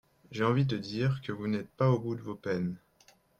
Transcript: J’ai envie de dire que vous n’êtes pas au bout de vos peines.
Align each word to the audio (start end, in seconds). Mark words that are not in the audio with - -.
J’ai 0.31 0.43
envie 0.45 0.65
de 0.65 0.79
dire 0.79 1.21
que 1.21 1.31
vous 1.31 1.45
n’êtes 1.47 1.69
pas 1.69 1.91
au 1.91 1.99
bout 1.99 2.15
de 2.15 2.23
vos 2.23 2.33
peines. 2.33 2.75